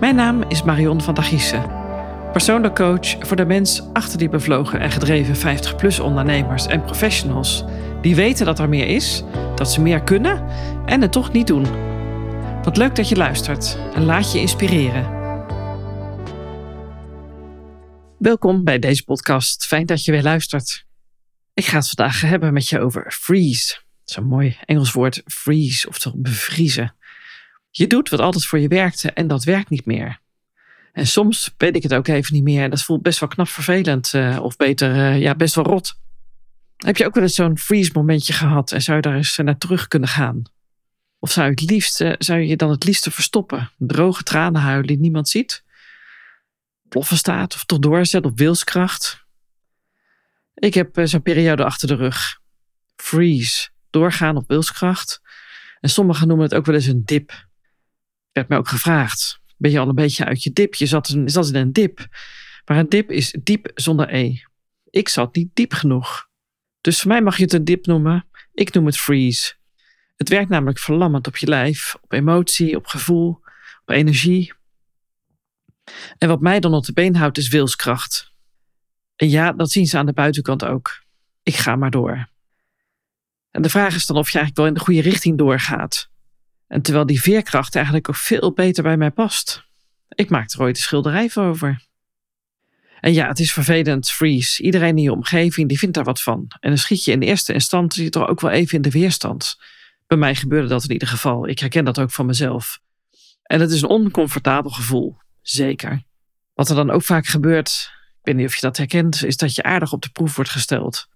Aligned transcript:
Mijn 0.00 0.14
naam 0.14 0.42
is 0.42 0.62
Marion 0.62 1.00
van 1.00 1.14
der 1.14 1.24
Giessen. 1.24 1.70
Persoonlijk 2.32 2.74
coach 2.74 3.26
voor 3.26 3.36
de 3.36 3.44
mens 3.44 3.82
achter 3.92 4.18
die 4.18 4.28
bevlogen 4.28 4.80
en 4.80 4.90
gedreven 4.90 5.58
50-plus 5.58 6.00
ondernemers 6.00 6.66
en 6.66 6.82
professionals. 6.82 7.64
Die 8.02 8.14
weten 8.14 8.46
dat 8.46 8.58
er 8.58 8.68
meer 8.68 8.86
is, 8.86 9.24
dat 9.54 9.72
ze 9.72 9.80
meer 9.80 10.02
kunnen 10.02 10.44
en 10.86 11.00
het 11.00 11.12
toch 11.12 11.32
niet 11.32 11.46
doen. 11.46 11.66
Wat 12.62 12.76
leuk 12.76 12.96
dat 12.96 13.08
je 13.08 13.16
luistert 13.16 13.78
en 13.94 14.04
laat 14.04 14.32
je 14.32 14.38
inspireren. 14.38 15.14
Welkom 18.18 18.64
bij 18.64 18.78
deze 18.78 19.04
podcast. 19.04 19.66
Fijn 19.66 19.86
dat 19.86 20.04
je 20.04 20.12
weer 20.12 20.22
luistert. 20.22 20.84
Ik 21.54 21.64
ga 21.64 21.76
het 21.76 21.88
vandaag 21.88 22.20
hebben 22.20 22.52
met 22.52 22.68
je 22.68 22.80
over 22.80 23.12
freeze. 23.12 23.76
Zo'n 24.04 24.26
mooi 24.26 24.56
Engels 24.64 24.92
woord 24.92 25.22
freeze, 25.24 25.88
oftewel 25.88 26.20
bevriezen. 26.20 26.94
Je 27.76 27.86
doet 27.86 28.08
wat 28.08 28.20
altijd 28.20 28.46
voor 28.46 28.58
je 28.58 28.68
werkte 28.68 29.10
en 29.10 29.26
dat 29.26 29.44
werkt 29.44 29.70
niet 29.70 29.86
meer. 29.86 30.20
En 30.92 31.06
soms 31.06 31.54
weet 31.56 31.76
ik 31.76 31.82
het 31.82 31.94
ook 31.94 32.06
even 32.06 32.34
niet 32.34 32.42
meer. 32.42 32.70
Dat 32.70 32.82
voelt 32.82 33.02
best 33.02 33.18
wel 33.18 33.28
knap 33.28 33.48
vervelend. 33.48 34.12
Uh, 34.12 34.38
of 34.42 34.56
beter, 34.56 34.94
uh, 34.94 35.20
ja, 35.20 35.34
best 35.34 35.54
wel 35.54 35.64
rot. 35.64 35.98
Heb 36.76 36.96
je 36.96 37.06
ook 37.06 37.14
wel 37.14 37.22
eens 37.22 37.34
zo'n 37.34 37.58
freeze 37.58 37.90
momentje 37.94 38.32
gehad 38.32 38.72
en 38.72 38.82
zou 38.82 38.96
je 38.96 39.02
daar 39.02 39.16
eens 39.16 39.36
naar 39.36 39.58
terug 39.58 39.88
kunnen 39.88 40.08
gaan? 40.08 40.42
Of 41.18 41.30
zou 41.30 41.46
je 41.46 41.52
het 41.52 41.70
liefst, 41.70 42.04
zou 42.18 42.40
je 42.40 42.56
dan 42.56 42.70
het 42.70 42.84
liefste 42.84 43.10
verstoppen? 43.10 43.70
Droge 43.78 44.22
tranen 44.22 44.60
huilen 44.60 44.86
die 44.86 44.98
niemand 44.98 45.28
ziet? 45.28 45.64
Ploffen 46.88 47.16
staat 47.16 47.54
of 47.54 47.64
toch 47.64 47.78
doorzet 47.78 48.24
op 48.24 48.38
wilskracht? 48.38 49.24
Ik 50.54 50.74
heb 50.74 51.00
zo'n 51.02 51.22
periode 51.22 51.64
achter 51.64 51.88
de 51.88 51.94
rug. 51.94 52.40
Freeze, 52.96 53.68
doorgaan 53.90 54.36
op 54.36 54.48
wilskracht. 54.48 55.20
En 55.80 55.88
sommigen 55.88 56.26
noemen 56.26 56.46
het 56.46 56.54
ook 56.54 56.66
wel 56.66 56.74
eens 56.74 56.86
een 56.86 57.04
dip 57.04 57.44
werd 58.36 58.48
mij 58.48 58.58
ook 58.58 58.68
gevraagd. 58.68 59.40
Ben 59.56 59.70
je 59.70 59.78
al 59.78 59.88
een 59.88 59.94
beetje 59.94 60.24
uit 60.24 60.42
je 60.42 60.52
dip? 60.52 60.74
Je 60.74 60.86
zat, 60.86 61.08
in, 61.08 61.28
zat 61.28 61.48
in 61.48 61.54
een 61.54 61.72
dip. 61.72 62.06
Maar 62.64 62.78
een 62.78 62.88
dip 62.88 63.10
is 63.10 63.36
diep 63.42 63.70
zonder 63.74 64.14
E. 64.14 64.40
Ik 64.90 65.08
zat 65.08 65.34
niet 65.34 65.50
diep 65.54 65.72
genoeg. 65.72 66.28
Dus 66.80 67.00
voor 67.00 67.10
mij 67.10 67.22
mag 67.22 67.36
je 67.36 67.42
het 67.42 67.52
een 67.52 67.64
dip 67.64 67.86
noemen. 67.86 68.26
Ik 68.54 68.72
noem 68.72 68.86
het 68.86 68.98
freeze. 68.98 69.54
Het 70.16 70.28
werkt 70.28 70.48
namelijk 70.48 70.78
verlammend 70.78 71.26
op 71.26 71.36
je 71.36 71.46
lijf, 71.46 71.96
op 72.00 72.12
emotie, 72.12 72.76
op 72.76 72.86
gevoel, 72.86 73.40
op 73.80 73.90
energie. 73.90 74.52
En 76.18 76.28
wat 76.28 76.40
mij 76.40 76.60
dan 76.60 76.74
op 76.74 76.84
de 76.84 76.92
been 76.92 77.16
houdt 77.16 77.38
is 77.38 77.48
wilskracht. 77.48 78.32
En 79.16 79.28
ja, 79.28 79.52
dat 79.52 79.70
zien 79.70 79.86
ze 79.86 79.98
aan 79.98 80.06
de 80.06 80.12
buitenkant 80.12 80.64
ook. 80.64 81.02
Ik 81.42 81.54
ga 81.54 81.76
maar 81.76 81.90
door. 81.90 82.28
En 83.50 83.62
de 83.62 83.68
vraag 83.68 83.94
is 83.94 84.06
dan 84.06 84.16
of 84.16 84.30
je 84.30 84.38
eigenlijk 84.38 84.56
wel 84.56 84.66
in 84.66 84.74
de 84.74 84.80
goede 84.80 85.10
richting 85.10 85.38
doorgaat. 85.38 86.10
En 86.68 86.82
terwijl 86.82 87.06
die 87.06 87.20
veerkracht 87.20 87.74
eigenlijk 87.74 88.08
ook 88.08 88.16
veel 88.16 88.52
beter 88.52 88.82
bij 88.82 88.96
mij 88.96 89.10
past. 89.10 89.64
Ik 90.08 90.30
maak 90.30 90.52
er 90.52 90.60
ooit 90.60 90.76
een 90.76 90.82
schilderij 90.82 91.30
over. 91.34 91.84
En 93.00 93.12
ja, 93.12 93.28
het 93.28 93.38
is 93.38 93.52
vervelend, 93.52 94.10
freeze. 94.10 94.62
Iedereen 94.62 94.96
in 94.96 95.02
je 95.02 95.12
omgeving 95.12 95.68
die 95.68 95.78
vindt 95.78 95.94
daar 95.94 96.04
wat 96.04 96.22
van. 96.22 96.46
En 96.60 96.68
dan 96.68 96.78
schiet 96.78 97.04
je 97.04 97.12
in 97.12 97.22
eerste 97.22 97.52
instantie 97.52 98.10
toch 98.10 98.28
ook 98.28 98.40
wel 98.40 98.50
even 98.50 98.76
in 98.76 98.82
de 98.82 98.90
weerstand. 98.90 99.56
Bij 100.06 100.18
mij 100.18 100.34
gebeurde 100.34 100.68
dat 100.68 100.84
in 100.84 100.92
ieder 100.92 101.08
geval. 101.08 101.48
Ik 101.48 101.58
herken 101.58 101.84
dat 101.84 101.98
ook 101.98 102.10
van 102.10 102.26
mezelf. 102.26 102.80
En 103.42 103.60
het 103.60 103.70
is 103.70 103.82
een 103.82 103.88
oncomfortabel 103.88 104.70
gevoel, 104.70 105.16
zeker. 105.42 106.02
Wat 106.54 106.68
er 106.68 106.74
dan 106.74 106.90
ook 106.90 107.02
vaak 107.02 107.26
gebeurt, 107.26 107.90
ik 108.18 108.20
weet 108.22 108.36
niet 108.36 108.46
of 108.46 108.54
je 108.54 108.60
dat 108.60 108.76
herkent, 108.76 109.24
is 109.24 109.36
dat 109.36 109.54
je 109.54 109.62
aardig 109.62 109.92
op 109.92 110.02
de 110.02 110.10
proef 110.10 110.36
wordt 110.36 110.50
gesteld. 110.50 111.08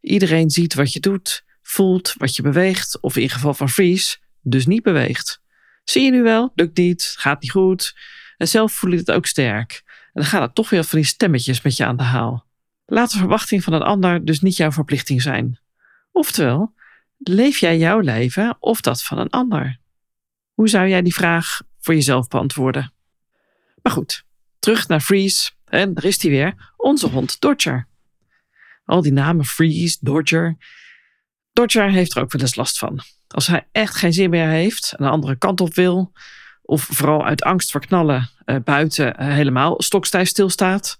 Iedereen 0.00 0.50
ziet 0.50 0.74
wat 0.74 0.92
je 0.92 1.00
doet, 1.00 1.44
voelt 1.62 2.14
wat 2.18 2.36
je 2.36 2.42
beweegt, 2.42 3.00
of 3.00 3.16
in 3.16 3.30
geval 3.30 3.54
van 3.54 3.68
freeze, 3.68 4.16
dus 4.44 4.66
niet 4.66 4.82
beweegt. 4.82 5.42
Zie 5.84 6.04
je 6.04 6.10
nu 6.10 6.22
wel, 6.22 6.52
lukt 6.54 6.76
niet, 6.76 7.14
gaat 7.18 7.42
niet 7.42 7.50
goed. 7.50 7.94
En 8.36 8.48
zelf 8.48 8.72
voel 8.72 8.90
je 8.90 8.96
het 8.96 9.10
ook 9.10 9.26
sterk. 9.26 9.82
En 9.86 10.20
dan 10.20 10.24
gaan 10.24 10.42
er 10.42 10.52
toch 10.52 10.70
weer 10.70 10.84
van 10.84 10.98
die 10.98 11.08
stemmetjes 11.08 11.62
met 11.62 11.76
je 11.76 11.84
aan 11.84 11.96
de 11.96 12.02
haal. 12.02 12.46
Laat 12.86 13.12
de 13.12 13.18
verwachting 13.18 13.64
van 13.64 13.72
een 13.72 13.82
ander 13.82 14.24
dus 14.24 14.40
niet 14.40 14.56
jouw 14.56 14.72
verplichting 14.72 15.22
zijn. 15.22 15.58
Oftewel, 16.12 16.74
leef 17.18 17.58
jij 17.58 17.78
jouw 17.78 17.98
leven 17.98 18.56
of 18.58 18.80
dat 18.80 19.02
van 19.02 19.18
een 19.18 19.30
ander? 19.30 19.80
Hoe 20.52 20.68
zou 20.68 20.88
jij 20.88 21.02
die 21.02 21.14
vraag 21.14 21.60
voor 21.78 21.94
jezelf 21.94 22.28
beantwoorden? 22.28 22.92
Maar 23.82 23.92
goed, 23.92 24.24
terug 24.58 24.88
naar 24.88 25.00
Freeze. 25.00 25.50
En 25.64 25.94
daar 25.94 26.04
is 26.04 26.22
hij 26.22 26.30
weer, 26.30 26.72
onze 26.76 27.08
hond 27.08 27.40
Dodger. 27.40 27.88
Al 28.84 29.02
die 29.02 29.12
namen 29.12 29.44
Freeze, 29.44 29.98
Dodger. 30.00 30.56
Dodger 31.52 31.90
heeft 31.90 32.16
er 32.16 32.22
ook 32.22 32.32
wel 32.32 32.42
eens 32.42 32.54
last 32.54 32.78
van. 32.78 33.00
Als 33.34 33.46
hij 33.46 33.66
echt 33.72 33.94
geen 33.94 34.12
zin 34.12 34.30
meer 34.30 34.48
heeft, 34.48 34.94
een 34.96 35.06
andere 35.06 35.36
kant 35.36 35.60
op 35.60 35.74
wil, 35.74 36.12
of 36.62 36.88
vooral 36.90 37.24
uit 37.24 37.42
angst 37.42 37.70
voor 37.70 37.80
knallen 37.80 38.30
uh, 38.46 38.56
buiten 38.64 39.06
uh, 39.06 39.28
helemaal 39.28 39.82
stokstijf 39.82 40.28
stilstaat, 40.28 40.98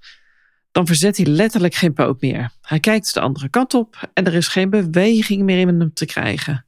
dan 0.73 0.87
verzet 0.87 1.17
hij 1.17 1.27
letterlijk 1.27 1.75
geen 1.75 1.93
poot 1.93 2.21
meer. 2.21 2.51
Hij 2.61 2.81
kijkt 2.81 3.15
de 3.15 3.21
andere 3.21 3.49
kant 3.49 3.75
op 3.75 4.11
en 4.15 4.27
er 4.27 4.35
is 4.35 4.49
geen 4.49 4.71
beweging 4.71 5.43
meer 5.43 5.59
in 5.59 5.69
hem 5.69 5.93
te 5.93 6.07
krijgen. 6.07 6.65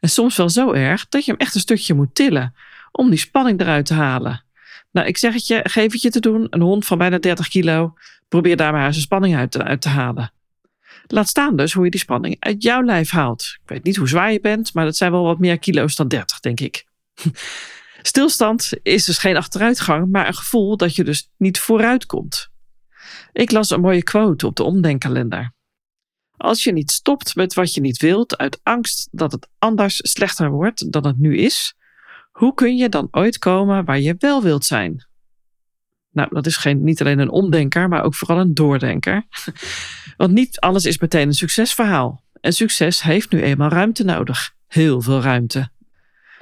En 0.00 0.08
soms 0.08 0.36
wel 0.36 0.48
zo 0.48 0.72
erg 0.72 1.08
dat 1.08 1.24
je 1.24 1.30
hem 1.30 1.40
echt 1.40 1.54
een 1.54 1.60
stukje 1.60 1.94
moet 1.94 2.14
tillen 2.14 2.54
om 2.92 3.10
die 3.10 3.18
spanning 3.18 3.60
eruit 3.60 3.86
te 3.86 3.94
halen. 3.94 4.44
Nou, 4.90 5.06
ik 5.06 5.18
zeg 5.18 5.34
het 5.34 5.46
je, 5.46 5.60
geef 5.62 5.92
het 5.92 6.02
je 6.02 6.10
te 6.10 6.20
doen. 6.20 6.46
Een 6.50 6.60
hond 6.60 6.86
van 6.86 6.98
bijna 6.98 7.18
30 7.18 7.48
kilo, 7.48 7.94
probeer 8.28 8.56
daar 8.56 8.72
maar 8.72 8.92
zijn 8.92 9.04
spanning 9.04 9.36
uit 9.36 9.80
te 9.80 9.88
halen. 9.88 10.32
Laat 11.06 11.28
staan 11.28 11.56
dus 11.56 11.72
hoe 11.72 11.84
je 11.84 11.90
die 11.90 12.00
spanning 12.00 12.36
uit 12.38 12.62
jouw 12.62 12.82
lijf 12.82 13.10
haalt. 13.10 13.56
Ik 13.62 13.68
weet 13.68 13.84
niet 13.84 13.96
hoe 13.96 14.08
zwaar 14.08 14.32
je 14.32 14.40
bent, 14.40 14.74
maar 14.74 14.84
dat 14.84 14.96
zijn 14.96 15.12
wel 15.12 15.22
wat 15.22 15.38
meer 15.38 15.58
kilo's 15.58 15.96
dan 15.96 16.08
30, 16.08 16.40
denk 16.40 16.60
ik. 16.60 16.84
Stilstand 18.02 18.70
is 18.82 19.04
dus 19.04 19.18
geen 19.18 19.36
achteruitgang, 19.36 20.10
maar 20.10 20.26
een 20.26 20.34
gevoel 20.34 20.76
dat 20.76 20.94
je 20.94 21.04
dus 21.04 21.30
niet 21.36 21.58
vooruit 21.58 22.06
komt. 22.06 22.48
Ik 23.32 23.50
las 23.50 23.70
een 23.70 23.80
mooie 23.80 24.02
quote 24.02 24.46
op 24.46 24.56
de 24.56 24.62
omdenkkalender. 24.62 25.52
Als 26.36 26.64
je 26.64 26.72
niet 26.72 26.90
stopt 26.90 27.34
met 27.34 27.54
wat 27.54 27.74
je 27.74 27.80
niet 27.80 28.00
wilt 28.00 28.36
uit 28.36 28.60
angst 28.62 29.08
dat 29.10 29.32
het 29.32 29.48
anders 29.58 29.96
slechter 30.02 30.50
wordt 30.50 30.92
dan 30.92 31.06
het 31.06 31.18
nu 31.18 31.36
is, 31.36 31.74
hoe 32.30 32.54
kun 32.54 32.76
je 32.76 32.88
dan 32.88 33.08
ooit 33.10 33.38
komen 33.38 33.84
waar 33.84 34.00
je 34.00 34.14
wel 34.18 34.42
wilt 34.42 34.64
zijn? 34.64 35.06
Nou, 36.12 36.28
dat 36.30 36.46
is 36.46 36.56
geen, 36.56 36.84
niet 36.84 37.00
alleen 37.00 37.18
een 37.18 37.30
omdenker, 37.30 37.88
maar 37.88 38.02
ook 38.02 38.14
vooral 38.14 38.38
een 38.38 38.54
doordenker. 38.54 39.24
Want 40.16 40.32
niet 40.32 40.60
alles 40.60 40.84
is 40.84 40.98
meteen 40.98 41.26
een 41.26 41.34
succesverhaal. 41.34 42.22
En 42.40 42.52
succes 42.52 43.02
heeft 43.02 43.30
nu 43.30 43.42
eenmaal 43.42 43.68
ruimte 43.68 44.04
nodig. 44.04 44.54
Heel 44.66 45.00
veel 45.00 45.20
ruimte. 45.20 45.70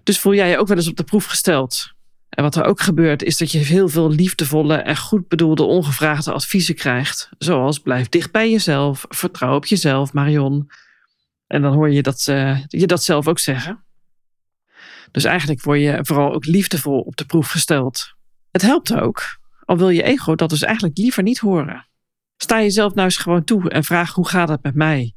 Dus 0.03 0.19
voel 0.19 0.34
jij 0.34 0.50
je 0.50 0.59
ook 0.59 0.69
wel 0.69 0.76
eens 0.76 0.88
op 0.88 0.97
de 0.97 1.04
proef 1.04 1.25
gesteld. 1.25 1.92
En 2.28 2.42
wat 2.42 2.56
er 2.56 2.64
ook 2.64 2.80
gebeurt, 2.80 3.22
is 3.22 3.38
dat 3.38 3.53
je 3.53 3.59
heel 3.59 3.88
veel 3.88 4.10
liefdevolle 4.10 4.75
en 4.75 4.97
goed 4.97 5.28
bedoelde 5.28 5.62
ongevraagde 5.62 6.32
adviezen 6.32 6.75
krijgt. 6.75 7.28
Zoals 7.38 7.78
blijf 7.78 8.09
dicht 8.09 8.32
bij 8.32 8.50
jezelf, 8.50 9.04
vertrouw 9.09 9.54
op 9.54 9.66
jezelf, 9.66 10.12
Marion. 10.12 10.70
En 11.47 11.62
dan 11.62 11.72
hoor 11.72 11.91
je 11.91 12.03
dat, 12.03 12.26
uh, 12.30 12.59
je 12.66 12.86
dat 12.86 13.03
zelf 13.03 13.28
ook 13.28 13.38
zeggen. 13.38 13.84
Dus 15.10 15.25
eigenlijk 15.25 15.62
word 15.62 15.80
je 15.80 15.98
vooral 16.03 16.32
ook 16.32 16.44
liefdevol 16.44 17.00
op 17.00 17.16
de 17.16 17.25
proef 17.25 17.50
gesteld. 17.50 18.14
Het 18.50 18.62
helpt 18.62 18.94
ook 18.94 19.39
al 19.70 19.78
wil 19.78 19.88
je 19.88 20.03
ego 20.03 20.34
dat 20.34 20.50
dus 20.50 20.62
eigenlijk 20.62 20.97
liever 20.98 21.22
niet 21.22 21.38
horen. 21.38 21.86
Sta 22.36 22.60
jezelf 22.60 22.94
nou 22.94 23.06
eens 23.06 23.16
gewoon 23.16 23.44
toe 23.44 23.70
en 23.70 23.84
vraag 23.84 24.12
hoe 24.12 24.28
gaat 24.28 24.48
het 24.48 24.62
met 24.62 24.75
mij? 24.75 25.14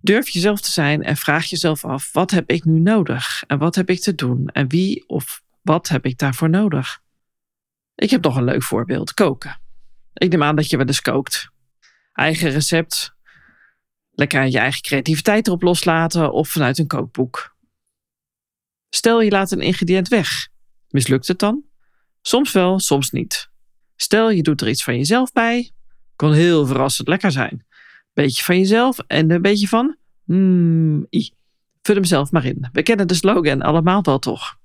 Durf 0.00 0.28
jezelf 0.28 0.60
te 0.60 0.70
zijn 0.70 1.02
en 1.02 1.16
vraag 1.16 1.44
jezelf 1.44 1.84
af: 1.84 2.12
wat 2.12 2.30
heb 2.30 2.50
ik 2.50 2.64
nu 2.64 2.78
nodig? 2.78 3.44
En 3.46 3.58
wat 3.58 3.74
heb 3.74 3.90
ik 3.90 4.00
te 4.00 4.14
doen? 4.14 4.46
En 4.46 4.68
wie 4.68 5.08
of 5.08 5.42
wat 5.62 5.88
heb 5.88 6.04
ik 6.04 6.18
daarvoor 6.18 6.50
nodig? 6.50 7.00
Ik 7.94 8.10
heb 8.10 8.22
nog 8.22 8.36
een 8.36 8.44
leuk 8.44 8.62
voorbeeld: 8.62 9.14
koken. 9.14 9.60
Ik 10.12 10.30
neem 10.30 10.42
aan 10.42 10.56
dat 10.56 10.70
je 10.70 10.76
wel 10.76 10.86
eens 10.86 11.00
kookt. 11.00 11.50
Eigen 12.12 12.50
recept. 12.50 13.14
Lekker 14.10 14.46
je 14.46 14.58
eigen 14.58 14.82
creativiteit 14.82 15.46
erop 15.46 15.62
loslaten 15.62 16.32
of 16.32 16.48
vanuit 16.48 16.78
een 16.78 16.86
kookboek. 16.86 17.56
Stel 18.88 19.20
je 19.20 19.30
laat 19.30 19.50
een 19.50 19.60
ingrediënt 19.60 20.08
weg. 20.08 20.48
Mislukt 20.88 21.28
het 21.28 21.38
dan? 21.38 21.64
Soms 22.22 22.52
wel, 22.52 22.78
soms 22.78 23.10
niet. 23.10 23.50
Stel 24.00 24.30
je 24.30 24.42
doet 24.42 24.60
er 24.60 24.68
iets 24.68 24.84
van 24.84 24.96
jezelf 24.96 25.32
bij, 25.32 25.70
kan 26.16 26.32
heel 26.32 26.66
verrassend 26.66 27.08
lekker 27.08 27.32
zijn. 27.32 27.66
Beetje 28.12 28.42
van 28.44 28.58
jezelf 28.58 28.98
en 28.98 29.30
een 29.30 29.42
beetje 29.42 29.68
van, 29.68 29.96
mm, 30.24 31.06
i. 31.10 31.30
Vul 31.82 31.94
hem 31.94 32.04
zelf 32.04 32.30
maar 32.30 32.44
in. 32.44 32.68
We 32.72 32.82
kennen 32.82 33.08
de 33.08 33.14
slogan 33.14 33.62
allemaal 33.62 34.02
wel 34.02 34.18
toch? 34.18 34.58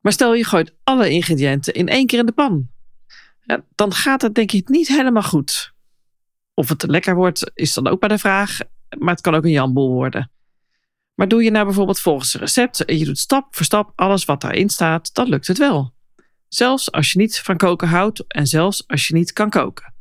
Maar 0.00 0.12
stel 0.12 0.34
je 0.34 0.44
gooit 0.44 0.74
alle 0.84 1.10
ingrediënten 1.10 1.74
in 1.74 1.88
één 1.88 2.06
keer 2.06 2.18
in 2.18 2.26
de 2.26 2.32
pan. 2.32 2.68
Ja, 3.40 3.64
dan 3.74 3.92
gaat 3.92 4.22
het 4.22 4.34
denk 4.34 4.52
ik 4.52 4.68
niet 4.68 4.88
helemaal 4.88 5.22
goed. 5.22 5.72
Of 6.54 6.68
het 6.68 6.86
lekker 6.86 7.14
wordt 7.14 7.50
is 7.54 7.74
dan 7.74 7.86
ook 7.86 8.00
maar 8.00 8.08
de 8.08 8.18
vraag, 8.18 8.58
maar 8.98 9.14
het 9.14 9.22
kan 9.22 9.34
ook 9.34 9.44
een 9.44 9.50
jambol 9.50 9.92
worden. 9.92 10.30
Maar 11.14 11.28
doe 11.28 11.42
je 11.42 11.50
nou 11.50 11.64
bijvoorbeeld 11.64 12.00
volgens 12.00 12.34
een 12.34 12.40
recept 12.40 12.84
en 12.84 12.98
je 12.98 13.04
doet 13.04 13.18
stap 13.18 13.54
voor 13.56 13.64
stap 13.64 13.92
alles 13.94 14.24
wat 14.24 14.40
daarin 14.40 14.68
staat, 14.68 15.14
dan 15.14 15.28
lukt 15.28 15.46
het 15.46 15.58
wel. 15.58 15.92
Zelfs 16.54 16.92
als 16.92 17.12
je 17.12 17.18
niet 17.18 17.38
van 17.38 17.56
koken 17.56 17.88
houdt 17.88 18.24
en 18.28 18.46
zelfs 18.46 18.88
als 18.88 19.06
je 19.06 19.14
niet 19.14 19.32
kan 19.32 19.50
koken. 19.50 19.94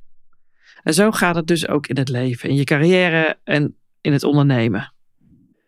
En 0.84 0.94
zo 0.94 1.12
gaat 1.12 1.36
het 1.36 1.48
dus 1.48 1.68
ook 1.68 1.88
in 1.88 1.98
het 1.98 2.10
leven, 2.10 2.50
in 2.50 2.56
je 2.56 2.64
carrière 2.64 3.40
en 3.44 3.76
in 4.02 4.14
het 4.14 4.24
ondernemen. 4.24 4.94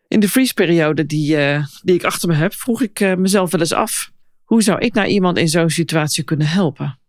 In 0.07 0.19
de 0.19 0.30
freeze-periode 0.30 1.06
die, 1.06 1.38
uh, 1.38 1.65
die 1.81 1.95
ik 1.95 2.03
achter 2.03 2.30
me 2.30 2.35
heb, 2.35 2.53
vroeg 2.53 2.81
ik 2.81 3.00
uh, 3.00 3.15
mezelf 3.15 3.51
wel 3.51 3.59
eens 3.59 3.74
af: 3.74 4.12
Hoe 4.44 4.62
zou 4.62 4.80
ik 4.80 4.94
nou 4.94 5.07
iemand 5.07 5.38
in 5.38 5.50
zo'n 5.50 5.69
situatie 5.69 6.24
kunnen 6.24 6.47
helpen? 6.47 7.00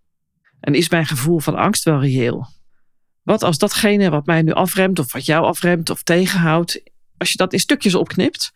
En 0.60 0.74
is 0.74 0.88
mijn 0.88 1.06
gevoel 1.06 1.38
van 1.38 1.54
angst 1.54 1.84
wel 1.84 2.00
reëel? 2.00 2.46
Wat 3.22 3.42
als 3.42 3.58
datgene 3.58 4.10
wat 4.10 4.26
mij 4.26 4.42
nu 4.42 4.52
afremt, 4.52 4.98
of 4.98 5.12
wat 5.12 5.24
jou 5.24 5.44
afremt 5.44 5.90
of 5.90 6.02
tegenhoudt, 6.02 6.82
als 7.16 7.30
je 7.30 7.36
dat 7.36 7.52
in 7.52 7.60
stukjes 7.60 7.94
opknipt 7.94 8.52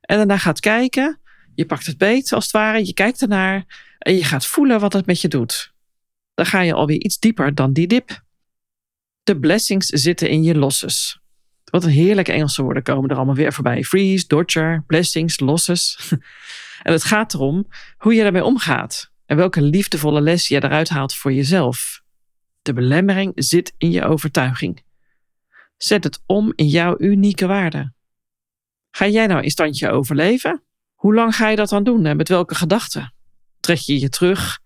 en 0.00 0.16
daarna 0.16 0.38
gaat 0.38 0.60
kijken, 0.60 1.20
je 1.54 1.66
pakt 1.66 1.86
het 1.86 1.98
beet 1.98 2.32
als 2.32 2.44
het 2.44 2.52
ware, 2.52 2.86
je 2.86 2.94
kijkt 2.94 3.22
ernaar 3.22 3.64
en 4.06 4.14
je 4.14 4.24
gaat 4.24 4.46
voelen 4.46 4.80
wat 4.80 4.92
het 4.92 5.06
met 5.06 5.20
je 5.20 5.28
doet. 5.28 5.74
Dan 6.34 6.46
ga 6.46 6.60
je 6.60 6.72
alweer 6.72 7.00
iets 7.00 7.18
dieper 7.18 7.54
dan 7.54 7.72
die 7.72 7.86
dip. 7.86 8.22
De 9.22 9.38
blessings 9.38 9.86
zitten 9.86 10.28
in 10.28 10.42
je 10.42 10.54
losses. 10.54 11.20
Wat 11.64 11.84
een 11.84 11.90
heerlijke 11.90 12.32
Engelse 12.32 12.62
woorden 12.62 12.82
komen 12.82 13.10
er 13.10 13.16
allemaal 13.16 13.34
weer 13.34 13.52
voorbij. 13.52 13.84
Freeze, 13.84 14.26
dodger, 14.26 14.84
blessings, 14.86 15.40
losses. 15.40 15.98
en 16.82 16.92
het 16.92 17.04
gaat 17.04 17.34
erom 17.34 17.66
hoe 17.96 18.14
je 18.14 18.22
daarmee 18.22 18.44
omgaat. 18.44 19.10
En 19.24 19.36
welke 19.36 19.62
liefdevolle 19.62 20.20
les 20.20 20.48
je 20.48 20.64
eruit 20.64 20.88
haalt 20.88 21.14
voor 21.14 21.32
jezelf. 21.32 22.02
De 22.62 22.72
belemmering 22.72 23.32
zit 23.34 23.74
in 23.78 23.90
je 23.90 24.04
overtuiging. 24.04 24.84
Zet 25.76 26.04
het 26.04 26.22
om 26.26 26.52
in 26.54 26.68
jouw 26.68 26.94
unieke 26.98 27.46
waarde. 27.46 27.92
Ga 28.90 29.06
jij 29.06 29.26
nou 29.26 29.42
in 29.42 29.50
standje 29.50 29.90
overleven? 29.90 30.62
Hoe 30.94 31.14
lang 31.14 31.36
ga 31.36 31.48
je 31.48 31.56
dat 31.56 31.68
dan 31.68 31.84
doen 31.84 32.06
en 32.06 32.16
met 32.16 32.28
welke 32.28 32.54
gedachten? 32.54 33.14
Trek 33.66 33.78
je 33.78 34.00
je 34.00 34.08
terug? 34.08 34.58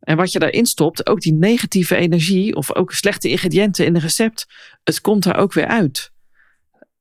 En 0.00 0.16
wat 0.16 0.32
je 0.32 0.38
daarin 0.38 0.66
stopt, 0.66 1.06
ook 1.06 1.20
die 1.20 1.32
negatieve 1.32 1.96
energie 1.96 2.54
of 2.54 2.74
ook 2.74 2.92
slechte 2.92 3.28
ingrediënten 3.28 3.86
in 3.86 3.94
een 3.94 4.00
recept, 4.00 4.46
het 4.84 5.00
komt 5.00 5.24
er 5.24 5.34
ook 5.34 5.52
weer 5.52 5.66
uit. 5.66 6.12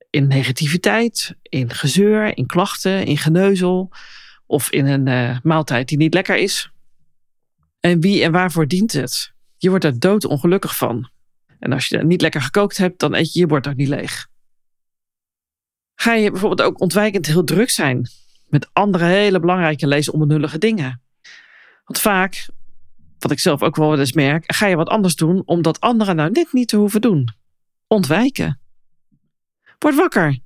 In 0.09 0.27
negativiteit, 0.27 1.35
in 1.41 1.69
gezeur, 1.69 2.37
in 2.37 2.45
klachten, 2.45 3.05
in 3.05 3.17
geneuzel 3.17 3.91
of 4.45 4.71
in 4.71 4.85
een 4.85 5.07
uh, 5.07 5.37
maaltijd 5.43 5.87
die 5.87 5.97
niet 5.97 6.13
lekker 6.13 6.37
is. 6.37 6.71
En 7.79 7.99
wie 7.99 8.23
en 8.23 8.31
waarvoor 8.31 8.67
dient 8.67 8.91
het? 8.91 9.33
Je 9.57 9.69
wordt 9.69 9.85
er 9.85 9.99
doodongelukkig 9.99 10.77
van. 10.77 11.09
En 11.59 11.73
als 11.73 11.87
je 11.87 12.03
niet 12.03 12.21
lekker 12.21 12.41
gekookt 12.41 12.77
hebt, 12.77 12.99
dan 12.99 13.15
eet 13.15 13.33
je 13.33 13.39
je 13.39 13.47
bord 13.47 13.67
ook 13.67 13.75
niet 13.75 13.87
leeg. 13.87 14.27
Ga 15.95 16.13
je 16.13 16.31
bijvoorbeeld 16.31 16.61
ook 16.61 16.81
ontwijkend 16.81 17.25
heel 17.25 17.43
druk 17.43 17.69
zijn 17.69 18.09
met 18.49 18.69
andere 18.73 19.05
hele 19.05 19.39
belangrijke 19.39 19.87
leesonbenullige 19.87 20.57
dingen? 20.57 21.01
Want 21.85 21.99
vaak, 21.99 22.49
wat 23.19 23.31
ik 23.31 23.39
zelf 23.39 23.63
ook 23.63 23.75
wel 23.75 23.99
eens 23.99 24.13
merk, 24.13 24.53
ga 24.53 24.67
je 24.67 24.75
wat 24.75 24.89
anders 24.89 25.15
doen 25.15 25.41
omdat 25.45 25.79
anderen 25.79 26.15
nou 26.15 26.31
net 26.31 26.53
niet 26.53 26.67
te 26.67 26.77
hoeven 26.77 27.01
doen. 27.01 27.29
Ontwijken. 27.87 28.59
Word 29.79 29.95
wakker. 29.95 30.39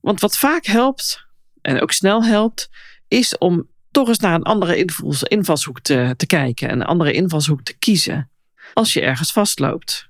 Want 0.00 0.20
wat 0.20 0.36
vaak 0.36 0.64
helpt, 0.64 1.26
en 1.62 1.80
ook 1.80 1.92
snel 1.92 2.24
helpt, 2.24 2.70
is 3.08 3.38
om 3.38 3.68
toch 3.90 4.08
eens 4.08 4.18
naar 4.18 4.34
een 4.34 4.42
andere 4.42 4.84
invalshoek 5.28 5.80
te, 5.80 6.14
te 6.16 6.26
kijken, 6.26 6.72
een 6.72 6.82
andere 6.82 7.12
invalshoek 7.12 7.62
te 7.62 7.78
kiezen 7.78 8.30
als 8.74 8.92
je 8.92 9.00
ergens 9.00 9.32
vastloopt. 9.32 10.08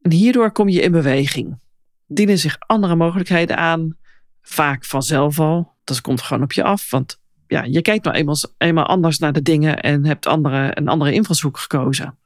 En 0.00 0.12
hierdoor 0.12 0.52
kom 0.52 0.68
je 0.68 0.80
in 0.80 0.92
beweging. 0.92 1.58
Dienen 2.06 2.38
zich 2.38 2.56
andere 2.58 2.96
mogelijkheden 2.96 3.56
aan, 3.56 3.96
vaak 4.42 4.84
vanzelf 4.84 5.38
al. 5.40 5.76
Dat 5.84 6.00
komt 6.00 6.22
gewoon 6.22 6.42
op 6.42 6.52
je 6.52 6.62
af, 6.62 6.90
want 6.90 7.20
ja, 7.46 7.62
je 7.62 7.82
kijkt 7.82 8.04
nou 8.04 8.16
eenmaal, 8.16 8.36
eenmaal 8.58 8.86
anders 8.86 9.18
naar 9.18 9.32
de 9.32 9.42
dingen 9.42 9.80
en 9.80 10.04
hebt 10.04 10.26
andere, 10.26 10.70
een 10.74 10.88
andere 10.88 11.12
invalshoek 11.12 11.58
gekozen. 11.58 12.18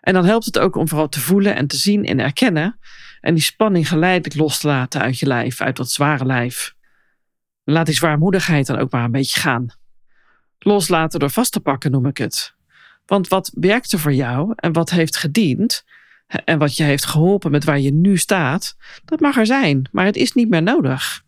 En 0.00 0.14
dan 0.14 0.24
helpt 0.24 0.44
het 0.44 0.58
ook 0.58 0.76
om 0.76 0.88
vooral 0.88 1.08
te 1.08 1.20
voelen 1.20 1.56
en 1.56 1.66
te 1.66 1.76
zien 1.76 2.04
en 2.04 2.20
erkennen 2.20 2.78
en 3.20 3.34
die 3.34 3.42
spanning 3.42 3.88
geleidelijk 3.88 4.34
los 4.34 4.58
te 4.58 4.66
laten 4.66 5.00
uit 5.00 5.18
je 5.18 5.26
lijf, 5.26 5.60
uit 5.60 5.76
dat 5.76 5.90
zware 5.90 6.24
lijf. 6.24 6.74
Laat 7.64 7.86
die 7.86 7.94
zwaarmoedigheid 7.94 8.66
dan 8.66 8.78
ook 8.78 8.92
maar 8.92 9.04
een 9.04 9.10
beetje 9.10 9.40
gaan. 9.40 9.66
Loslaten 10.58 11.20
door 11.20 11.30
vast 11.30 11.52
te 11.52 11.60
pakken 11.60 11.90
noem 11.90 12.06
ik 12.06 12.18
het. 12.18 12.54
Want 13.06 13.28
wat 13.28 13.50
werkte 13.54 13.98
voor 13.98 14.12
jou 14.12 14.52
en 14.56 14.72
wat 14.72 14.90
heeft 14.90 15.16
gediend 15.16 15.84
en 16.26 16.58
wat 16.58 16.76
je 16.76 16.82
heeft 16.82 17.04
geholpen 17.04 17.50
met 17.50 17.64
waar 17.64 17.80
je 17.80 17.92
nu 17.92 18.16
staat, 18.16 18.76
dat 19.04 19.20
mag 19.20 19.36
er 19.36 19.46
zijn, 19.46 19.88
maar 19.92 20.04
het 20.04 20.16
is 20.16 20.32
niet 20.32 20.48
meer 20.48 20.62
nodig. 20.62 21.24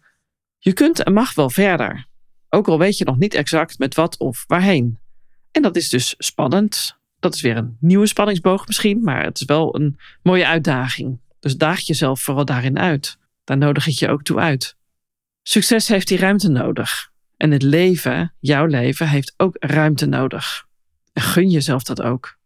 Je 0.58 0.72
kunt 0.72 1.02
en 1.02 1.12
mag 1.12 1.34
wel 1.34 1.50
verder, 1.50 2.06
ook 2.48 2.68
al 2.68 2.78
weet 2.78 2.98
je 2.98 3.04
nog 3.04 3.18
niet 3.18 3.34
exact 3.34 3.78
met 3.78 3.94
wat 3.94 4.18
of 4.18 4.44
waarheen. 4.46 4.98
En 5.50 5.62
dat 5.62 5.76
is 5.76 5.88
dus 5.88 6.14
spannend. 6.18 6.98
Dat 7.18 7.34
is 7.34 7.40
weer 7.40 7.56
een 7.56 7.76
nieuwe 7.80 8.06
spanningsboog 8.06 8.66
misschien, 8.66 9.02
maar 9.02 9.24
het 9.24 9.40
is 9.40 9.46
wel 9.46 9.76
een 9.76 9.98
mooie 10.22 10.46
uitdaging. 10.46 11.20
Dus 11.40 11.56
daag 11.56 11.80
jezelf 11.80 12.20
vooral 12.20 12.44
daarin 12.44 12.78
uit. 12.78 13.18
Daar 13.44 13.56
nodig 13.56 13.86
ik 13.86 13.94
je 13.94 14.08
ook 14.08 14.22
toe 14.22 14.38
uit. 14.38 14.76
Succes 15.42 15.88
heeft 15.88 16.08
die 16.08 16.18
ruimte 16.18 16.48
nodig. 16.48 17.12
En 17.36 17.50
het 17.50 17.62
leven, 17.62 18.34
jouw 18.40 18.66
leven, 18.66 19.08
heeft 19.08 19.34
ook 19.36 19.56
ruimte 19.58 20.06
nodig. 20.06 20.66
En 21.12 21.22
gun 21.22 21.50
jezelf 21.50 21.82
dat 21.82 22.02
ook. 22.02 22.38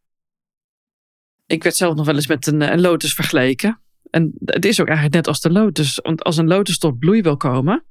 Ik 1.50 1.62
werd 1.62 1.76
zelf 1.76 1.94
nog 1.94 2.06
wel 2.06 2.14
eens 2.14 2.26
met 2.26 2.47
een, 2.47 2.61
een 2.61 2.81
lotus 2.81 3.14
vergeleken. 3.14 3.81
En 4.11 4.32
het 4.44 4.64
is 4.64 4.81
ook 4.81 4.87
eigenlijk 4.87 5.17
net 5.17 5.26
als 5.26 5.41
de 5.41 5.50
lotus. 5.50 5.99
Want 6.02 6.25
als 6.25 6.37
een 6.37 6.47
lotus 6.47 6.79
tot 6.79 6.99
bloei 6.99 7.23
wil 7.23 7.37
komen, 7.37 7.85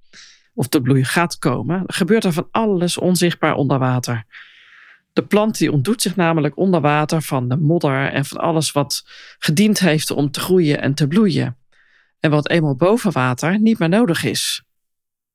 of 0.53 0.67
tot 0.67 0.83
bloei 0.83 1.03
gaat 1.03 1.37
komen, 1.37 1.83
gebeurt 1.85 2.23
er 2.23 2.33
van 2.33 2.47
alles 2.51 2.97
onzichtbaar 2.97 3.55
onder 3.55 3.79
water. 3.79 4.25
De 5.13 5.25
plant 5.25 5.57
die 5.57 5.71
ontdoet 5.71 6.01
zich 6.01 6.15
namelijk 6.15 6.57
onder 6.57 6.81
water 6.81 7.21
van 7.21 7.49
de 7.49 7.57
modder 7.57 8.11
en 8.11 8.25
van 8.25 8.37
alles 8.37 8.71
wat 8.71 9.03
gediend 9.39 9.79
heeft 9.79 10.11
om 10.11 10.31
te 10.31 10.39
groeien 10.39 10.81
en 10.81 10.93
te 10.93 11.07
bloeien. 11.07 11.57
En 12.19 12.31
wat 12.31 12.49
eenmaal 12.49 12.75
boven 12.75 13.11
water 13.11 13.59
niet 13.59 13.79
meer 13.79 13.89
nodig 13.89 14.23
is. 14.23 14.63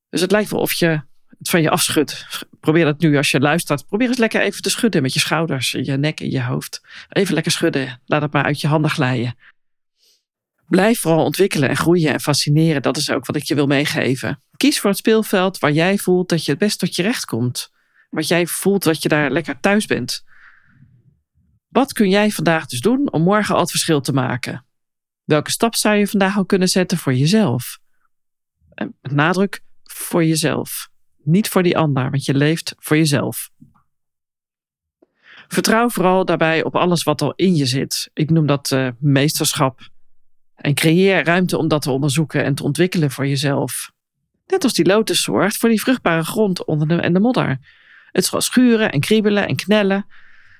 Dus 0.08 0.20
het 0.20 0.30
lijkt 0.30 0.50
wel 0.50 0.60
of 0.60 0.72
je 0.72 1.02
het 1.38 1.48
van 1.48 1.62
je 1.62 1.70
afschudt. 1.70 2.46
Probeer 2.60 2.84
dat 2.84 3.00
nu 3.00 3.16
als 3.16 3.30
je 3.30 3.40
luistert. 3.40 3.86
Probeer 3.86 4.08
eens 4.08 4.18
lekker 4.18 4.40
even 4.40 4.62
te 4.62 4.70
schudden 4.70 5.02
met 5.02 5.14
je 5.14 5.20
schouders, 5.20 5.70
je 5.70 5.96
nek 5.96 6.20
en 6.20 6.30
je 6.30 6.42
hoofd. 6.42 6.80
Even 7.08 7.34
lekker 7.34 7.52
schudden. 7.52 8.00
Laat 8.06 8.22
het 8.22 8.32
maar 8.32 8.44
uit 8.44 8.60
je 8.60 8.66
handen 8.66 8.90
glijden. 8.90 9.36
Blijf 10.68 11.00
vooral 11.00 11.24
ontwikkelen 11.24 11.68
en 11.68 11.76
groeien 11.76 12.12
en 12.12 12.20
fascineren. 12.20 12.82
Dat 12.82 12.96
is 12.96 13.10
ook 13.10 13.26
wat 13.26 13.36
ik 13.36 13.42
je 13.42 13.54
wil 13.54 13.66
meegeven. 13.66 14.42
Kies 14.56 14.80
voor 14.80 14.90
het 14.90 14.98
speelveld 14.98 15.58
waar 15.58 15.72
jij 15.72 15.98
voelt 15.98 16.28
dat 16.28 16.44
je 16.44 16.50
het 16.50 16.60
best 16.60 16.78
tot 16.78 16.96
je 16.96 17.02
recht 17.02 17.24
komt. 17.24 17.72
Wat 18.10 18.28
jij 18.28 18.46
voelt 18.46 18.82
dat 18.82 19.02
je 19.02 19.08
daar 19.08 19.30
lekker 19.30 19.60
thuis 19.60 19.86
bent. 19.86 20.24
Wat 21.68 21.92
kun 21.92 22.08
jij 22.08 22.30
vandaag 22.30 22.66
dus 22.66 22.80
doen 22.80 23.12
om 23.12 23.22
morgen 23.22 23.54
al 23.54 23.60
het 23.60 23.70
verschil 23.70 24.00
te 24.00 24.12
maken? 24.12 24.66
Welke 25.24 25.50
stap 25.50 25.74
zou 25.74 25.96
je 25.96 26.06
vandaag 26.06 26.36
al 26.36 26.44
kunnen 26.44 26.68
zetten 26.68 26.98
voor 26.98 27.14
jezelf? 27.14 27.78
Met 28.74 29.12
nadruk 29.12 29.62
voor 29.82 30.24
jezelf. 30.24 30.92
Niet 31.24 31.48
voor 31.48 31.62
die 31.62 31.78
ander, 31.78 32.10
want 32.10 32.24
je 32.24 32.34
leeft 32.34 32.74
voor 32.78 32.96
jezelf. 32.96 33.50
Vertrouw 35.48 35.88
vooral 35.88 36.24
daarbij 36.24 36.64
op 36.64 36.76
alles 36.76 37.02
wat 37.02 37.22
al 37.22 37.32
in 37.36 37.56
je 37.56 37.66
zit. 37.66 38.10
Ik 38.12 38.30
noem 38.30 38.46
dat 38.46 38.70
uh, 38.70 38.88
meesterschap. 38.98 39.80
En 40.54 40.74
creëer 40.74 41.24
ruimte 41.24 41.58
om 41.58 41.68
dat 41.68 41.82
te 41.82 41.90
onderzoeken 41.90 42.44
en 42.44 42.54
te 42.54 42.62
ontwikkelen 42.62 43.10
voor 43.10 43.26
jezelf. 43.26 43.92
Net 44.46 44.62
als 44.64 44.72
die 44.72 44.86
lotus 44.86 45.22
zorgt 45.22 45.56
voor 45.56 45.68
die 45.68 45.80
vruchtbare 45.80 46.24
grond 46.24 46.64
onder 46.64 46.88
de, 46.88 46.94
en 46.94 47.12
de 47.12 47.20
modder. 47.20 47.58
Het 48.10 48.24
zal 48.24 48.40
schuren 48.40 48.92
en 48.92 49.00
kriebelen 49.00 49.48
en 49.48 49.56
knellen, 49.56 50.06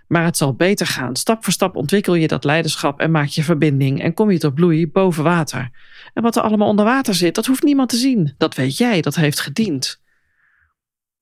maar 0.09 0.25
het 0.25 0.37
zal 0.37 0.55
beter 0.55 0.87
gaan. 0.87 1.17
Stap 1.17 1.45
voor 1.45 1.53
stap 1.53 1.77
ontwikkel 1.77 2.15
je 2.15 2.29
dat 2.29 2.45
leiderschap 2.45 3.01
en 3.01 3.11
maak 3.11 3.29
je 3.29 3.43
verbinding 3.43 4.03
en 4.03 4.15
kom 4.15 4.31
je 4.31 4.39
tot 4.39 4.55
bloei 4.55 4.91
boven 4.91 5.25
water. 5.25 5.71
En 6.13 6.23
wat 6.23 6.37
er 6.37 6.43
allemaal 6.43 6.69
onder 6.69 6.85
water 6.85 7.15
zit, 7.15 7.35
dat 7.35 7.47
hoeft 7.47 7.63
niemand 7.63 7.89
te 7.89 7.97
zien. 7.97 8.35
Dat 8.39 8.55
weet 8.55 8.77
jij, 8.77 9.01
dat 9.01 9.15
heeft 9.15 9.41
gediend. 9.41 10.03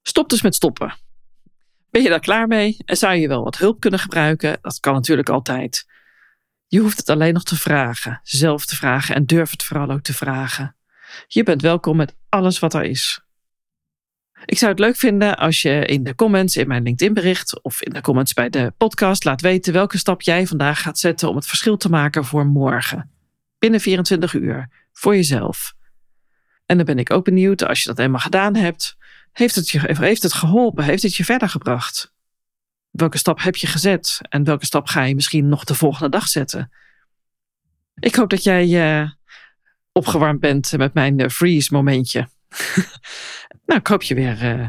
Stop 0.02 0.28
dus 0.28 0.42
met 0.42 0.54
stoppen. 0.54 0.94
Ben 1.90 2.02
je 2.02 2.08
daar 2.08 2.20
klaar 2.20 2.46
mee 2.46 2.76
en 2.84 2.96
zou 2.96 3.14
je 3.14 3.28
wel 3.28 3.44
wat 3.44 3.58
hulp 3.58 3.80
kunnen 3.80 4.00
gebruiken? 4.00 4.58
Dat 4.60 4.80
kan 4.80 4.94
natuurlijk 4.94 5.28
altijd. 5.28 5.86
Je 6.66 6.78
hoeft 6.78 6.96
het 6.96 7.08
alleen 7.08 7.34
nog 7.34 7.42
te 7.42 7.56
vragen, 7.56 8.20
zelf 8.22 8.66
te 8.66 8.76
vragen 8.76 9.14
en 9.14 9.26
durf 9.26 9.50
het 9.50 9.62
vooral 9.62 9.90
ook 9.90 10.02
te 10.02 10.14
vragen. 10.14 10.76
Je 11.26 11.42
bent 11.42 11.62
welkom 11.62 11.96
met 11.96 12.16
alles 12.28 12.58
wat 12.58 12.74
er 12.74 12.84
is. 12.84 13.20
Ik 14.44 14.58
zou 14.58 14.70
het 14.70 14.80
leuk 14.80 14.96
vinden 14.96 15.36
als 15.36 15.62
je 15.62 15.86
in 15.86 16.02
de 16.02 16.14
comments 16.14 16.56
in 16.56 16.68
mijn 16.68 16.82
LinkedIn 16.82 17.14
bericht 17.14 17.62
of 17.62 17.82
in 17.82 17.92
de 17.92 18.00
comments 18.00 18.32
bij 18.32 18.50
de 18.50 18.72
podcast 18.76 19.24
laat 19.24 19.40
weten 19.40 19.72
welke 19.72 19.98
stap 19.98 20.22
jij 20.22 20.46
vandaag 20.46 20.82
gaat 20.82 20.98
zetten 20.98 21.28
om 21.28 21.36
het 21.36 21.46
verschil 21.46 21.76
te 21.76 21.88
maken 21.88 22.24
voor 22.24 22.46
morgen. 22.46 23.10
Binnen 23.58 23.80
24 23.80 24.34
uur, 24.34 24.68
voor 24.92 25.14
jezelf. 25.14 25.74
En 26.66 26.76
dan 26.76 26.86
ben 26.86 26.98
ik 26.98 27.10
ook 27.10 27.24
benieuwd 27.24 27.64
als 27.64 27.82
je 27.82 27.88
dat 27.88 27.98
eenmaal 27.98 28.20
gedaan 28.20 28.56
hebt, 28.56 28.96
heeft 29.32 29.54
het, 29.54 29.68
je, 29.68 29.80
heeft 29.98 30.22
het 30.22 30.32
geholpen? 30.32 30.84
Heeft 30.84 31.02
het 31.02 31.14
je 31.14 31.24
verder 31.24 31.48
gebracht? 31.48 32.12
Welke 32.90 33.18
stap 33.18 33.42
heb 33.42 33.56
je 33.56 33.66
gezet? 33.66 34.18
En 34.28 34.44
welke 34.44 34.66
stap 34.66 34.86
ga 34.86 35.02
je 35.02 35.14
misschien 35.14 35.48
nog 35.48 35.64
de 35.64 35.74
volgende 35.74 36.08
dag 36.08 36.28
zetten? 36.28 36.70
Ik 37.94 38.14
hoop 38.14 38.30
dat 38.30 38.42
jij 38.42 39.00
uh, 39.00 39.10
opgewarmd 39.92 40.40
bent 40.40 40.76
met 40.76 40.94
mijn 40.94 41.18
uh, 41.18 41.28
freeze 41.28 41.74
momentje. 41.74 42.28
nou, 43.66 43.80
ik 43.80 43.86
hoop 43.86 44.02
je 44.02 44.14
weer, 44.14 44.58
uh, 44.58 44.68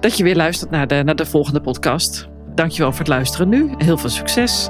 dat 0.00 0.16
je 0.16 0.24
weer 0.24 0.36
luistert 0.36 0.70
naar 0.70 0.86
de, 0.86 1.02
naar 1.04 1.16
de 1.16 1.26
volgende 1.26 1.60
podcast. 1.60 2.28
Dankjewel 2.54 2.90
voor 2.90 2.98
het 3.00 3.08
luisteren 3.08 3.48
nu. 3.48 3.74
Heel 3.76 3.98
veel 3.98 4.10
succes. 4.10 4.68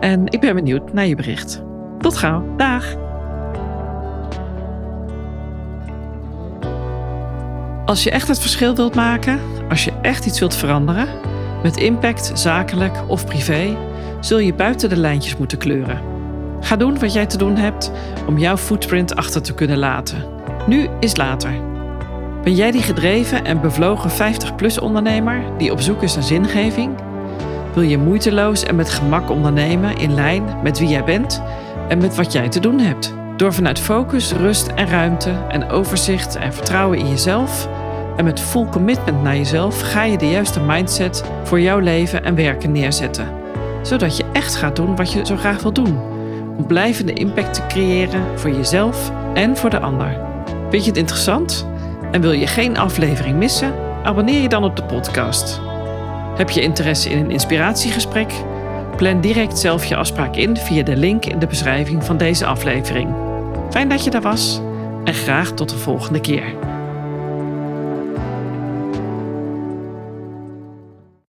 En 0.00 0.26
ik 0.26 0.40
ben 0.40 0.54
benieuwd 0.54 0.92
naar 0.92 1.06
je 1.06 1.16
bericht. 1.16 1.62
Tot 1.98 2.16
gauw. 2.16 2.56
Dag. 2.56 3.11
Als 7.92 8.02
je 8.02 8.10
echt 8.10 8.28
het 8.28 8.38
verschil 8.38 8.74
wilt 8.74 8.94
maken, 8.94 9.40
als 9.68 9.84
je 9.84 9.92
echt 10.02 10.26
iets 10.26 10.38
wilt 10.38 10.54
veranderen, 10.54 11.08
met 11.62 11.76
impact, 11.76 12.30
zakelijk 12.34 13.02
of 13.06 13.26
privé, 13.26 13.76
zul 14.20 14.38
je 14.38 14.54
buiten 14.54 14.88
de 14.88 14.96
lijntjes 14.96 15.36
moeten 15.36 15.58
kleuren. 15.58 16.00
Ga 16.60 16.76
doen 16.76 16.98
wat 16.98 17.12
jij 17.12 17.26
te 17.26 17.36
doen 17.36 17.56
hebt 17.56 17.92
om 18.26 18.38
jouw 18.38 18.56
footprint 18.56 19.16
achter 19.16 19.42
te 19.42 19.54
kunnen 19.54 19.78
laten. 19.78 20.24
Nu 20.66 20.88
is 21.00 21.16
later. 21.16 21.50
Ben 22.42 22.54
jij 22.54 22.70
die 22.70 22.82
gedreven 22.82 23.44
en 23.44 23.60
bevlogen 23.60 24.10
50-plus 24.10 24.78
ondernemer 24.78 25.42
die 25.58 25.72
op 25.72 25.80
zoek 25.80 26.02
is 26.02 26.14
naar 26.14 26.24
zingeving? 26.24 26.94
Wil 27.74 27.82
je 27.82 27.98
moeiteloos 27.98 28.62
en 28.62 28.76
met 28.76 28.90
gemak 28.90 29.30
ondernemen 29.30 29.96
in 29.96 30.14
lijn 30.14 30.44
met 30.62 30.78
wie 30.78 30.88
jij 30.88 31.04
bent 31.04 31.42
en 31.88 31.98
met 31.98 32.14
wat 32.14 32.32
jij 32.32 32.48
te 32.48 32.60
doen 32.60 32.78
hebt? 32.78 33.14
Door 33.36 33.52
vanuit 33.52 33.78
focus, 33.78 34.32
rust 34.32 34.66
en 34.66 34.88
ruimte 34.88 35.32
en 35.48 35.70
overzicht 35.70 36.36
en 36.36 36.52
vertrouwen 36.52 36.98
in 36.98 37.08
jezelf 37.08 37.68
en 38.16 38.24
met 38.24 38.40
full 38.40 38.66
commitment 38.70 39.22
naar 39.22 39.36
jezelf 39.36 39.80
ga 39.80 40.04
je 40.04 40.18
de 40.18 40.30
juiste 40.30 40.60
mindset 40.60 41.24
voor 41.44 41.60
jouw 41.60 41.78
leven 41.78 42.24
en 42.24 42.34
werken 42.34 42.72
neerzetten. 42.72 43.28
Zodat 43.82 44.16
je 44.16 44.24
echt 44.32 44.56
gaat 44.56 44.76
doen 44.76 44.96
wat 44.96 45.12
je 45.12 45.26
zo 45.26 45.36
graag 45.36 45.62
wil 45.62 45.72
doen. 45.72 45.98
Om 46.56 46.66
blijvende 46.66 47.12
impact 47.12 47.54
te 47.54 47.66
creëren 47.66 48.38
voor 48.38 48.50
jezelf 48.50 49.12
en 49.34 49.56
voor 49.56 49.70
de 49.70 49.80
ander. 49.80 50.16
Vind 50.70 50.84
je 50.84 50.90
het 50.90 50.98
interessant? 50.98 51.66
En 52.10 52.20
wil 52.20 52.32
je 52.32 52.46
geen 52.46 52.78
aflevering 52.78 53.36
missen? 53.36 53.74
Abonneer 54.04 54.40
je 54.40 54.48
dan 54.48 54.64
op 54.64 54.76
de 54.76 54.84
podcast. 54.84 55.60
Heb 56.36 56.50
je 56.50 56.60
interesse 56.60 57.10
in 57.10 57.18
een 57.18 57.30
inspiratiegesprek? 57.30 58.32
Plan 58.96 59.20
direct 59.20 59.58
zelf 59.58 59.84
je 59.84 59.96
afspraak 59.96 60.36
in 60.36 60.56
via 60.56 60.82
de 60.82 60.96
link 60.96 61.24
in 61.24 61.38
de 61.38 61.46
beschrijving 61.46 62.04
van 62.04 62.16
deze 62.16 62.46
aflevering. 62.46 63.14
Fijn 63.70 63.88
dat 63.88 64.04
je 64.04 64.10
daar 64.10 64.20
was 64.20 64.60
en 65.04 65.14
graag 65.14 65.50
tot 65.50 65.68
de 65.68 65.78
volgende 65.78 66.20
keer. 66.20 66.61